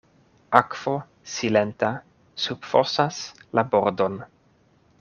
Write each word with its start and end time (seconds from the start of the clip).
Akvo 0.59 0.93
silenta 1.33 1.91
subfosas 2.47 3.21
la 3.59 3.67
bordon. 3.77 4.19